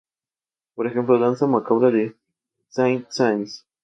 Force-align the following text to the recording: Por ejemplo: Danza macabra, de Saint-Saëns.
Por 0.73 0.87
ejemplo: 0.87 1.19
Danza 1.19 1.45
macabra, 1.45 1.91
de 1.91 2.15
Saint-Saëns. 2.69 3.67